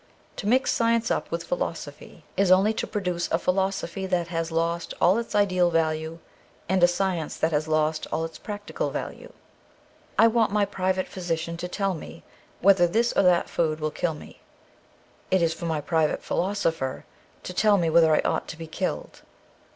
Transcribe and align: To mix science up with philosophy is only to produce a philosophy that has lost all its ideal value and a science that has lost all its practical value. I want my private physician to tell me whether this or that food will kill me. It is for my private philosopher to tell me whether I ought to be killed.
To 0.37 0.47
mix 0.47 0.71
science 0.71 1.11
up 1.11 1.29
with 1.29 1.43
philosophy 1.43 2.23
is 2.35 2.49
only 2.49 2.73
to 2.73 2.87
produce 2.87 3.29
a 3.31 3.37
philosophy 3.37 4.07
that 4.07 4.29
has 4.29 4.51
lost 4.51 4.95
all 4.99 5.19
its 5.19 5.35
ideal 5.35 5.69
value 5.69 6.17
and 6.67 6.81
a 6.81 6.87
science 6.87 7.37
that 7.37 7.51
has 7.51 7.67
lost 7.67 8.07
all 8.11 8.25
its 8.25 8.39
practical 8.39 8.89
value. 8.89 9.31
I 10.17 10.25
want 10.25 10.51
my 10.51 10.65
private 10.65 11.07
physician 11.07 11.55
to 11.57 11.67
tell 11.67 11.93
me 11.93 12.23
whether 12.61 12.87
this 12.87 13.13
or 13.13 13.21
that 13.21 13.47
food 13.47 13.79
will 13.79 13.91
kill 13.91 14.15
me. 14.15 14.41
It 15.29 15.43
is 15.43 15.53
for 15.53 15.65
my 15.65 15.81
private 15.81 16.23
philosopher 16.23 17.05
to 17.43 17.53
tell 17.53 17.77
me 17.77 17.91
whether 17.91 18.11
I 18.11 18.21
ought 18.27 18.47
to 18.47 18.57
be 18.57 18.65
killed. 18.65 19.21